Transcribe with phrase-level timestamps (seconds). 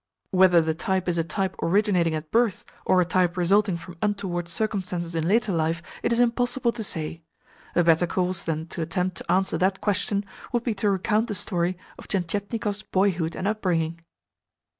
[0.31, 4.47] Whether the type is a type originating at birth, or a type resulting from untoward
[4.47, 7.21] circumstances in later life, it is impossible to say.
[7.75, 11.35] A better course than to attempt to answer that question would be to recount the
[11.35, 14.01] story of Tientietnikov's boyhood and upbringing.